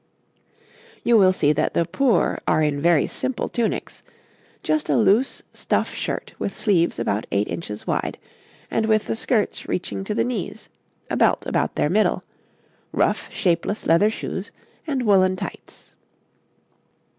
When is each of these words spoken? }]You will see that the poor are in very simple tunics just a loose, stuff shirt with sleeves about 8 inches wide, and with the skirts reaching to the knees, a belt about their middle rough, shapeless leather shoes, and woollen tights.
}]You 1.03 1.15
will 1.15 1.31
see 1.31 1.53
that 1.53 1.75
the 1.75 1.85
poor 1.85 2.39
are 2.47 2.63
in 2.63 2.81
very 2.81 3.05
simple 3.05 3.47
tunics 3.47 4.01
just 4.63 4.89
a 4.89 4.97
loose, 4.97 5.43
stuff 5.53 5.93
shirt 5.93 6.33
with 6.39 6.57
sleeves 6.57 6.97
about 6.97 7.27
8 7.31 7.47
inches 7.47 7.85
wide, 7.85 8.17
and 8.71 8.87
with 8.87 9.05
the 9.05 9.15
skirts 9.15 9.67
reaching 9.67 10.03
to 10.05 10.15
the 10.15 10.23
knees, 10.23 10.69
a 11.11 11.15
belt 11.15 11.45
about 11.45 11.75
their 11.75 11.87
middle 11.87 12.23
rough, 12.91 13.27
shapeless 13.31 13.85
leather 13.85 14.09
shoes, 14.09 14.49
and 14.87 15.03
woollen 15.03 15.35
tights. 15.35 15.93